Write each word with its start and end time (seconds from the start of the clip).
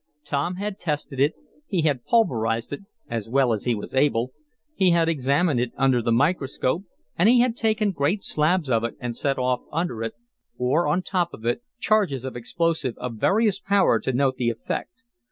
Tom 0.25 0.55
had 0.55 0.79
tested 0.79 1.19
it, 1.19 1.35
he 1.67 1.83
had 1.83 2.03
pulverized 2.05 2.73
it 2.73 2.79
(as 3.07 3.29
well 3.29 3.53
as 3.53 3.65
he 3.65 3.75
was 3.75 3.93
able), 3.93 4.33
he 4.73 4.89
had 4.89 5.07
examined 5.07 5.59
it 5.59 5.73
under 5.77 6.01
the 6.01 6.11
microscope, 6.11 6.85
and 7.19 7.29
he 7.29 7.41
had 7.41 7.55
taken 7.55 7.91
great 7.91 8.23
slabs 8.23 8.67
of 8.67 8.83
it 8.83 8.95
and 8.99 9.15
set 9.15 9.37
off 9.37 9.61
under 9.71 10.01
it, 10.01 10.13
or 10.57 10.87
on 10.87 11.03
top 11.03 11.35
of 11.35 11.45
it, 11.45 11.61
charges 11.79 12.25
of 12.25 12.35
explosive 12.35 12.97
of 12.97 13.17
various 13.17 13.59
power 13.59 13.99
to 13.99 14.11
note 14.11 14.37
the 14.37 14.49
effect. 14.49 14.89